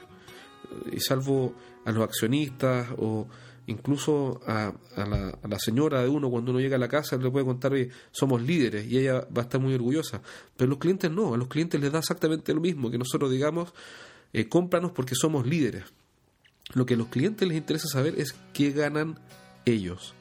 y 0.90 0.96
eh, 0.96 1.00
salvo 1.00 1.54
a 1.84 1.92
los 1.92 2.04
accionistas 2.04 2.88
o 2.98 3.26
incluso 3.66 4.40
a, 4.46 4.72
la, 4.96 5.58
señora 5.58 6.02
de 6.02 6.08
uno 6.08 6.28
cuando 6.28 6.50
uno 6.50 6.60
llega 6.60 6.76
a 6.76 6.78
la 6.78 6.88
casa 6.88 7.16
le 7.16 7.30
puede 7.30 7.44
contar, 7.44 7.72
somos 8.10 8.42
líderes 8.42 8.86
y 8.86 8.98
ella 8.98 9.26
va 9.36 9.42
a 9.42 9.44
estar 9.44 9.60
muy 9.60 9.74
orgullosa. 9.74 10.20
Pero 10.56 10.68
a 10.68 10.70
los 10.70 10.78
clientes 10.78 11.10
no, 11.10 11.34
a 11.34 11.36
los 11.36 11.48
clientes 11.48 11.80
les 11.80 11.92
da 11.92 12.00
exactamente 12.00 12.52
lo 12.52 12.60
mismo, 12.60 12.90
que 12.90 12.98
nosotros 12.98 13.30
digamos, 13.30 13.72
cómpranos 14.48 14.92
porque 14.92 15.14
somos 15.14 15.46
líderes. 15.46 15.84
Lo 16.72 16.86
que 16.86 16.94
a 16.94 16.96
los 16.96 17.08
clientes 17.08 17.46
les 17.46 17.56
interesa 17.56 17.88
saber 17.88 18.18
es 18.18 18.34
qué 18.52 18.70
ganan 18.70 19.18
ellos, 19.64 20.14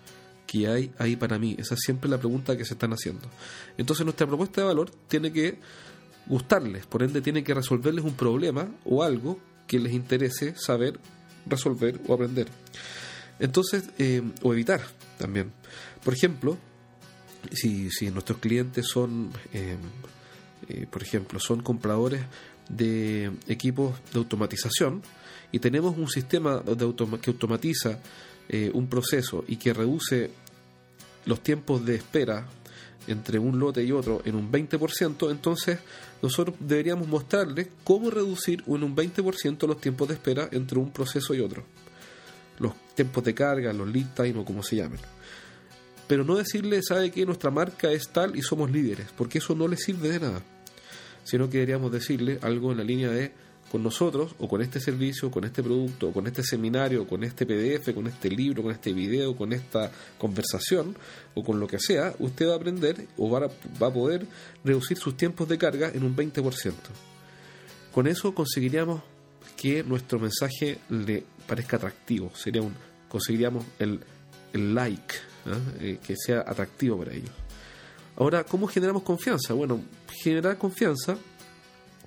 qué 0.48 0.68
hay 0.68 0.92
ahí 0.98 1.16
para 1.16 1.38
mí. 1.38 1.56
Esa 1.60 1.76
es 1.76 1.82
siempre 1.82 2.10
la 2.10 2.18
pregunta 2.18 2.58
que 2.58 2.66
se 2.66 2.74
están 2.74 2.92
haciendo. 2.92 3.30
Entonces 3.78 4.06
nuestra 4.06 4.28
propuesta 4.28 4.62
de 4.62 4.68
valor 4.68 4.90
tiene 5.08 5.32
que 5.32 5.60
gustarles, 6.26 6.86
por 6.86 7.04
ende 7.04 7.22
tiene 7.22 7.44
que 7.44 7.54
resolverles 7.54 8.04
un 8.06 8.14
problema 8.14 8.70
o 8.86 9.04
algo 9.04 9.40
que 9.68 9.80
les 9.80 9.94
interese 9.94 10.56
saber, 10.56 11.00
resolver 11.46 12.00
o 12.08 12.14
aprender. 12.14 12.48
Entonces, 13.40 13.90
eh, 13.98 14.22
o 14.42 14.54
evitar 14.54 14.82
también. 15.18 15.52
Por 16.04 16.14
ejemplo, 16.14 16.58
si, 17.52 17.90
si 17.90 18.12
nuestros 18.12 18.40
clientes 18.40 18.88
son, 18.88 19.32
eh, 19.54 19.78
eh, 20.68 20.88
por 20.90 21.02
ejemplo, 21.02 21.40
son 21.40 21.62
compradores 21.62 22.22
de 22.70 23.32
equipos 23.48 23.96
de 24.12 24.20
automatización, 24.20 25.02
y 25.52 25.60
tenemos 25.60 25.98
un 25.98 26.08
sistema 26.08 26.64
que 27.22 27.32
automatiza 27.32 28.00
eh, 28.48 28.72
un 28.74 28.88
proceso 28.88 29.44
y 29.48 29.58
que 29.58 29.74
reduce 29.74 30.32
los 31.26 31.42
tiempos 31.42 31.86
de 31.86 31.96
espera 31.96 32.48
entre 33.08 33.40
un 33.40 33.60
lote 33.60 33.84
y 33.84 33.92
otro 33.92 34.22
en 34.26 34.36
un 34.36 34.52
20%, 34.52 35.32
entonces 35.32 35.80
nosotros 36.22 36.56
deberíamos 36.60 37.08
mostrarles 37.08 37.68
cómo 37.84 38.10
reducir 38.10 38.64
en 38.68 38.84
un 38.84 38.96
20% 38.96 39.68
los 39.68 39.82
tiempos 39.82 40.08
de 40.08 40.16
espera 40.16 40.50
entre 40.52 40.80
un 40.80 40.92
proceso 40.92 41.34
y 41.34 41.40
otro. 41.40 41.64
Los 42.60 42.74
tiempos 42.94 43.24
de 43.24 43.34
carga, 43.34 43.72
los 43.72 43.88
lead 43.88 44.14
time 44.14 44.40
o 44.40 44.46
como 44.46 44.62
se 44.64 44.76
llamen. 44.76 45.00
Pero 46.08 46.24
no 46.24 46.36
decirle, 46.36 46.82
sabe 46.84 47.12
que 47.12 47.26
nuestra 47.26 47.52
marca 47.52 47.92
es 47.92 48.10
tal 48.10 48.36
y 48.36 48.42
somos 48.42 48.70
líderes, 48.72 49.08
porque 49.16 49.38
eso 49.38 49.56
no 49.56 49.68
le 49.68 49.78
sirve 49.78 50.10
de 50.10 50.20
nada. 50.20 50.42
Sino 51.24 51.50
que 51.50 51.60
deberíamos 51.60 51.92
decirle 51.92 52.40
algo 52.42 52.72
en 52.72 52.80
la 52.80 52.84
línea 52.84 53.10
de 53.10 53.32
con 53.72 53.84
nosotros, 53.84 54.36
o 54.40 54.48
con 54.48 54.62
este 54.62 54.80
servicio, 54.80 55.30
con 55.30 55.44
este 55.44 55.62
producto, 55.62 56.12
con 56.12 56.28
este 56.28 56.44
seminario, 56.44 57.08
con 57.08 57.24
este 57.24 57.46
PDF, 57.46 57.94
con 57.94 58.08
este 58.08 58.30
libro, 58.30 58.64
con 58.64 58.72
este 58.72 58.94
video, 58.94 59.36
con 59.36 59.54
esta 59.54 59.92
conversación, 60.18 60.96
o 61.36 61.44
con 61.44 61.60
lo 61.60 61.68
que 61.68 61.80
sea, 61.80 62.16
usted 62.20 62.48
va 62.48 62.54
a 62.54 62.56
aprender 62.58 63.08
o 63.18 63.30
va 63.30 63.46
a, 63.46 63.50
va 63.82 63.88
a 63.88 63.94
poder 63.94 64.26
reducir 64.64 64.98
sus 64.98 65.16
tiempos 65.16 65.48
de 65.48 65.58
carga 65.58 65.92
en 65.94 66.04
un 66.04 66.16
20%. 66.16 66.74
Con 67.94 68.08
eso 68.08 68.34
conseguiríamos 68.34 69.02
que 69.56 69.84
nuestro 69.84 70.20
mensaje 70.20 70.80
le 70.90 71.24
parezca 71.46 71.78
atractivo. 71.78 72.32
Sería 72.36 72.62
un, 72.62 72.74
conseguiríamos 73.08 73.66
el, 73.78 74.00
el 74.54 74.74
like, 74.74 75.16
¿ah? 75.46 75.58
eh, 75.80 76.00
que 76.06 76.16
sea 76.16 76.42
atractivo 76.42 76.98
para 76.98 77.14
ellos. 77.14 77.32
Ahora, 78.16 78.44
¿cómo 78.44 78.68
generamos 78.68 79.04
confianza? 79.04 79.54
Bueno, 79.54 79.82
generar 80.24 80.58
confianza 80.58 81.18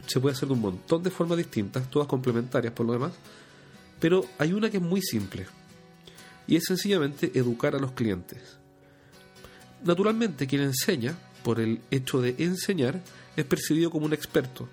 se 0.07 0.21
puede 0.21 0.35
hacer 0.35 0.49
de 0.49 0.55
un 0.55 0.61
montón 0.61 1.03
de 1.03 1.11
formas 1.11 1.39
distintas, 1.39 1.91
todas 1.91 2.09
complementarias 2.09 2.73
por 2.73 2.87
lo 2.87 2.93
demás, 2.93 3.13
pero 4.01 4.25
hay 4.39 4.53
una 4.53 4.71
que 4.71 4.79
es 4.79 4.83
muy 4.83 5.01
simple 5.01 5.47
y 6.47 6.57
es 6.57 6.65
sencillamente 6.65 7.31
educar 7.35 7.75
a 7.75 7.79
los 7.79 7.93
clientes. 7.93 8.59
Naturalmente, 9.85 10.47
quien 10.47 10.63
enseña, 10.63 11.17
por 11.43 11.61
el 11.61 11.81
hecho 11.91 12.21
de 12.21 12.37
enseñar, 12.39 13.01
es 13.37 13.45
percibido 13.45 13.91
como 13.91 14.07
un 14.07 14.13
experto 14.13 14.69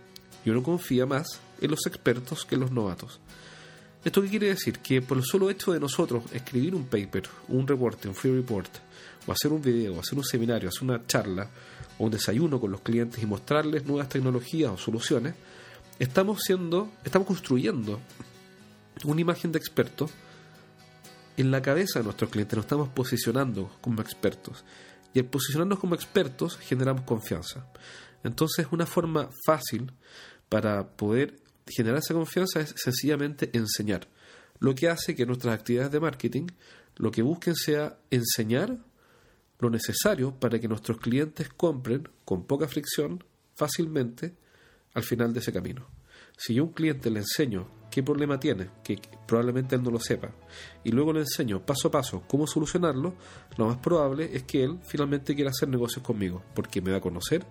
y 0.45 0.49
uno 0.49 0.63
confía 0.63 1.05
más 1.05 1.39
en 1.61 1.71
los 1.71 1.85
expertos 1.85 2.45
que 2.45 2.55
en 2.55 2.61
los 2.61 2.71
novatos. 2.71 3.19
¿Esto 4.03 4.21
qué 4.21 4.29
quiere 4.29 4.47
decir? 4.47 4.79
Que 4.79 5.01
por 5.01 5.17
el 5.17 5.25
solo 5.25 5.49
hecho 5.49 5.73
de 5.73 5.79
nosotros 5.79 6.23
escribir 6.31 6.73
un 6.73 6.85
paper, 6.85 7.23
un 7.49 7.67
reporte, 7.67 8.07
un 8.07 8.15
free 8.15 8.33
report, 8.33 8.69
o 9.27 9.31
hacer 9.31 9.51
un 9.51 9.61
video, 9.61 9.95
o 9.95 9.99
hacer 9.99 10.17
un 10.17 10.23
seminario, 10.23 10.69
hacer 10.69 10.83
una 10.83 11.05
charla, 11.05 11.49
o 11.97 12.05
un 12.05 12.11
desayuno 12.11 12.59
con 12.59 12.71
los 12.71 12.81
clientes 12.81 13.21
y 13.21 13.25
mostrarles 13.25 13.85
nuevas 13.85 14.09
tecnologías 14.09 14.71
o 14.71 14.77
soluciones, 14.77 15.35
estamos 15.99 16.41
siendo, 16.41 16.91
estamos 17.03 17.27
construyendo 17.27 17.99
una 19.03 19.21
imagen 19.21 19.51
de 19.51 19.59
experto 19.59 20.09
en 21.37 21.51
la 21.51 21.61
cabeza 21.61 21.99
de 21.99 22.05
nuestros 22.05 22.29
clientes, 22.29 22.55
nos 22.55 22.65
estamos 22.65 22.89
posicionando 22.89 23.71
como 23.81 24.01
expertos. 24.01 24.65
Y 25.13 25.19
al 25.19 25.25
posicionarnos 25.25 25.79
como 25.79 25.95
expertos 25.95 26.57
generamos 26.57 27.03
confianza. 27.03 27.65
Entonces 28.23 28.67
una 28.71 28.85
forma 28.85 29.29
fácil 29.45 29.91
para 30.49 30.87
poder 30.87 31.39
generar 31.67 31.99
esa 31.99 32.13
confianza 32.13 32.59
es 32.59 32.73
sencillamente 32.75 33.49
enseñar. 33.53 34.07
Lo 34.59 34.75
que 34.75 34.89
hace 34.89 35.15
que 35.15 35.25
nuestras 35.25 35.53
actividades 35.53 35.91
de 35.91 35.99
marketing 35.99 36.47
lo 36.95 37.11
que 37.11 37.21
busquen 37.21 37.55
sea 37.55 37.97
enseñar 38.11 38.77
lo 39.59 39.69
necesario 39.69 40.33
para 40.33 40.59
que 40.59 40.67
nuestros 40.67 40.97
clientes 40.97 41.49
compren 41.49 42.07
con 42.25 42.45
poca 42.45 42.67
fricción 42.67 43.23
fácilmente 43.55 44.33
al 44.93 45.03
final 45.03 45.33
de 45.33 45.39
ese 45.39 45.53
camino. 45.53 45.87
Si 46.37 46.53
yo 46.53 46.63
a 46.63 46.65
un 46.67 46.73
cliente 46.73 47.11
le 47.11 47.19
enseño 47.19 47.67
qué 47.91 48.01
problema 48.01 48.39
tiene, 48.39 48.69
que 48.83 48.99
probablemente 49.27 49.75
él 49.75 49.83
no 49.83 49.91
lo 49.91 49.99
sepa, 49.99 50.31
y 50.83 50.91
luego 50.91 51.11
le 51.11 51.21
enseño 51.21 51.65
paso 51.65 51.89
a 51.89 51.91
paso 51.91 52.23
cómo 52.27 52.47
solucionarlo, 52.47 53.15
lo 53.57 53.67
más 53.67 53.77
probable 53.77 54.29
es 54.33 54.43
que 54.43 54.63
él 54.63 54.79
finalmente 54.83 55.35
quiera 55.35 55.51
hacer 55.51 55.67
negocios 55.67 56.03
conmigo, 56.03 56.43
porque 56.55 56.81
me 56.81 56.91
va 56.91 56.97
a 56.97 57.01
conocer, 57.01 57.45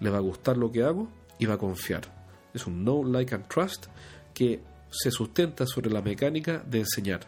le 0.00 0.10
va 0.10 0.18
a 0.18 0.22
gustar 0.22 0.56
lo 0.56 0.70
que 0.70 0.84
hago 0.84 1.08
y 1.38 1.46
va 1.46 1.54
a 1.54 1.58
confiar. 1.58 2.02
Es 2.54 2.66
un 2.66 2.82
know, 2.82 3.04
like 3.04 3.34
and 3.34 3.48
trust 3.48 3.86
que 4.34 4.60
se 4.90 5.10
sustenta 5.10 5.66
sobre 5.66 5.90
la 5.90 6.02
mecánica 6.02 6.58
de 6.58 6.80
enseñar, 6.80 7.20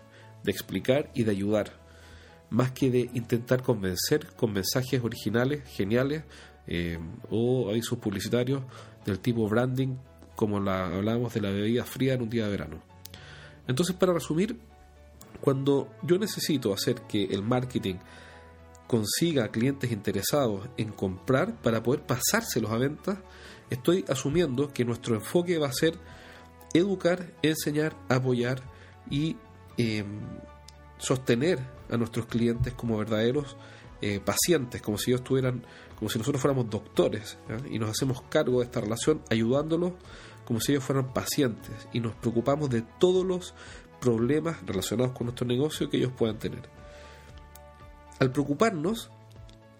de 0.44 0.52
explicar 0.52 1.10
y 1.14 1.24
de 1.24 1.30
ayudar, 1.32 1.83
más 2.54 2.70
que 2.70 2.90
de 2.90 3.10
intentar 3.14 3.62
convencer 3.62 4.28
con 4.36 4.52
mensajes 4.52 5.02
originales, 5.02 5.64
geniales 5.68 6.24
eh, 6.66 6.98
o 7.30 7.68
avisos 7.68 7.98
publicitarios 7.98 8.62
del 9.04 9.18
tipo 9.18 9.48
branding, 9.48 9.96
como 10.36 10.60
la, 10.60 10.86
hablábamos 10.86 11.34
de 11.34 11.40
la 11.40 11.50
bebida 11.50 11.84
fría 11.84 12.14
en 12.14 12.22
un 12.22 12.30
día 12.30 12.44
de 12.44 12.50
verano. 12.50 12.82
Entonces, 13.66 13.96
para 13.96 14.12
resumir, 14.12 14.58
cuando 15.40 15.90
yo 16.02 16.18
necesito 16.18 16.72
hacer 16.72 17.02
que 17.02 17.24
el 17.24 17.42
marketing 17.42 17.96
consiga 18.86 19.48
clientes 19.48 19.90
interesados 19.90 20.68
en 20.76 20.92
comprar 20.92 21.60
para 21.60 21.82
poder 21.82 22.02
pasárselos 22.02 22.70
a 22.70 22.78
ventas, 22.78 23.18
estoy 23.70 24.04
asumiendo 24.08 24.72
que 24.72 24.84
nuestro 24.84 25.16
enfoque 25.16 25.58
va 25.58 25.68
a 25.68 25.72
ser 25.72 25.98
educar, 26.72 27.32
enseñar, 27.42 27.96
apoyar 28.08 28.62
y 29.10 29.36
em, 29.76 30.06
sostener 30.98 31.58
a 31.90 31.96
nuestros 31.96 32.26
clientes 32.26 32.72
como 32.74 32.98
verdaderos 32.98 33.56
eh, 34.00 34.20
pacientes, 34.20 34.82
como 34.82 34.98
si 34.98 35.10
ellos 35.10 35.20
estuvieran, 35.20 35.64
como 35.98 36.10
si 36.10 36.18
nosotros 36.18 36.40
fuéramos 36.40 36.68
doctores 36.68 37.38
y 37.70 37.78
nos 37.78 37.90
hacemos 37.90 38.22
cargo 38.28 38.58
de 38.60 38.66
esta 38.66 38.80
relación 38.80 39.22
ayudándolos 39.30 39.92
como 40.44 40.60
si 40.60 40.72
ellos 40.72 40.84
fueran 40.84 41.12
pacientes 41.12 41.88
y 41.92 42.00
nos 42.00 42.14
preocupamos 42.14 42.70
de 42.70 42.82
todos 42.82 43.24
los 43.24 43.54
problemas 44.00 44.64
relacionados 44.66 45.12
con 45.12 45.26
nuestro 45.26 45.46
negocio 45.46 45.88
que 45.88 45.96
ellos 45.96 46.12
puedan 46.16 46.38
tener. 46.38 46.68
Al 48.18 48.30
preocuparnos 48.30 49.10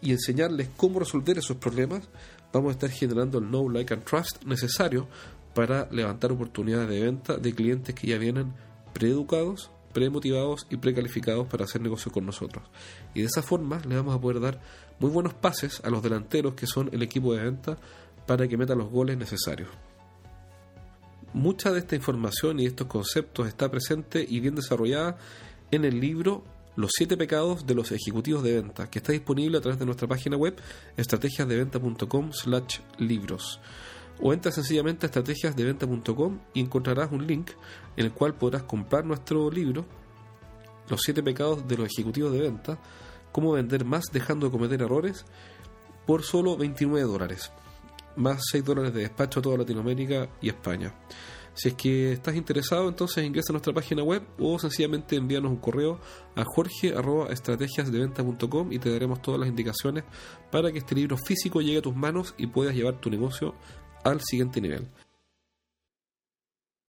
y 0.00 0.12
enseñarles 0.12 0.68
cómo 0.76 1.00
resolver 1.00 1.38
esos 1.38 1.56
problemas, 1.58 2.08
vamos 2.52 2.70
a 2.70 2.72
estar 2.72 2.90
generando 2.90 3.38
el 3.38 3.46
know, 3.46 3.68
like 3.68 3.92
and 3.92 4.04
trust 4.04 4.42
necesario 4.44 5.08
para 5.54 5.88
levantar 5.90 6.32
oportunidades 6.32 6.88
de 6.88 7.00
venta 7.00 7.36
de 7.36 7.54
clientes 7.54 7.94
que 7.94 8.08
ya 8.08 8.18
vienen 8.18 8.54
preeducados, 8.92 9.70
premotivados 9.94 10.66
y 10.68 10.76
precalificados 10.76 11.46
para 11.46 11.64
hacer 11.64 11.80
negocio 11.80 12.12
con 12.12 12.26
nosotros. 12.26 12.64
Y 13.14 13.20
de 13.20 13.26
esa 13.26 13.42
forma 13.42 13.80
le 13.88 13.96
vamos 13.96 14.14
a 14.14 14.20
poder 14.20 14.40
dar 14.40 14.61
muy 14.98 15.11
buenos 15.11 15.33
pases 15.33 15.80
a 15.83 15.88
los 15.88 16.02
delanteros 16.02 16.54
que 16.54 16.66
son 16.66 16.90
el 16.92 17.02
equipo 17.02 17.33
de 17.33 17.44
venta 17.44 17.78
para 18.26 18.46
que 18.46 18.59
metan 18.59 18.78
los 18.78 18.90
goles 18.90 19.16
necesarios. 19.16 19.70
Mucha 21.33 21.72
de 21.72 21.78
esta 21.78 21.96
información 21.96 22.61
y 22.61 22.66
estos 22.66 22.87
conceptos 22.87 23.48
está 23.48 23.70
presente 23.70 24.24
y 24.28 24.40
bien 24.40 24.54
desarrollada 24.54 25.16
en 25.70 25.85
el 25.85 25.98
libro 25.98 26.44
los 26.76 26.90
siete 26.94 27.16
pecados 27.16 27.66
de 27.66 27.74
los 27.74 27.92
ejecutivos 27.92 28.42
de 28.42 28.61
venta, 28.61 28.90
que 28.90 28.98
está 28.98 29.12
disponible 29.12 29.59
a 29.59 29.61
través 29.61 29.78
de 29.78 29.87
nuestra 29.87 30.09
página 30.09 30.37
web 30.37 30.57
estrategiasdeventa.com 30.96 32.33
slash 32.33 32.80
libros. 32.98 33.61
O 34.20 34.33
entra 34.33 34.53
sencillamente 34.53 35.07
a 35.07 35.09
estrategiasdeventa.com 35.09 36.38
y 36.55 36.61
encontrarás 36.61 37.12
un 37.12 37.27
link 37.27 37.50
en 37.96 38.07
el 38.07 38.12
cual 38.12 38.35
podrás 38.35 38.62
comprar 38.62 39.05
nuestro 39.05 39.50
libro, 39.50 39.85
Los 40.88 41.00
siete 41.03 41.22
pecados 41.22 41.66
de 41.66 41.79
los 41.79 41.88
ejecutivos 41.88 42.33
de 42.33 42.40
venta, 42.40 42.79
cómo 43.33 43.53
vender 43.53 43.85
más 43.85 44.05
dejando 44.12 44.46
de 44.46 44.53
cometer 44.53 44.83
errores, 44.83 45.24
por 46.07 46.22
solo 46.22 46.57
29 46.57 47.07
dólares, 47.07 47.50
más 48.16 48.40
6 48.50 48.64
dólares 48.64 48.94
de 48.94 49.00
despacho 49.00 49.40
a 49.40 49.42
toda 49.42 49.59
Latinoamérica 49.59 50.29
y 50.40 50.48
España. 50.48 50.94
Si 51.55 51.68
es 51.68 51.74
que 51.74 52.12
estás 52.12 52.35
interesado, 52.35 52.88
entonces 52.88 53.24
ingresa 53.24 53.53
a 53.53 53.55
nuestra 53.55 53.72
página 53.72 54.03
web 54.03 54.24
o 54.40 54.59
sencillamente 54.59 55.14
envíanos 55.14 55.53
un 55.53 55.59
correo 55.59 56.00
a 56.35 56.42
jorge.estrategiasdeventa.com 56.44 58.72
y 58.72 58.81
te 58.81 58.90
daremos 58.90 59.22
todas 59.22 59.38
las 59.38 59.48
indicaciones 59.48 60.03
para 60.50 60.72
que 60.72 60.79
este 60.79 60.96
libro 60.96 61.16
físico 61.16 61.61
llegue 61.61 61.79
a 61.79 61.83
tus 61.83 61.94
manos 61.94 62.35
y 62.37 62.48
puedas 62.48 62.74
llevar 62.74 63.00
tu 63.00 63.09
negocio 63.09 63.55
al 64.04 64.20
siguiente 64.22 64.60
nivel. 64.60 64.86